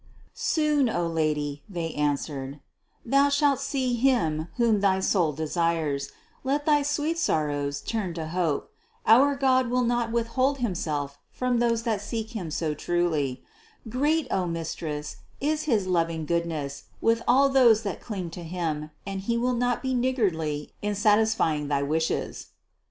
[0.33, 2.59] "Soon, O Lady," they answered,
[3.05, 6.09] "Thou shalt see Him whom thy soul desires,
[6.43, 8.71] let thy sweet sorrows turn to hope;
[9.05, 13.43] our God will not withhold Himself from those that seek Him so truly;
[13.89, 19.21] great, O Mistress, is his loving Goodness with all those that cling to Him and
[19.21, 22.47] He will not be niggardly in satisfying thy wishes."